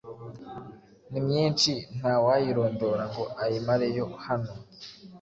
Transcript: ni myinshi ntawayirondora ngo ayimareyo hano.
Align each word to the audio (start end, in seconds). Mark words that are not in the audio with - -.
ni 1.11 1.19
myinshi 1.27 1.71
ntawayirondora 1.97 3.03
ngo 3.11 3.23
ayimareyo 3.43 4.05
hano. 4.25 4.51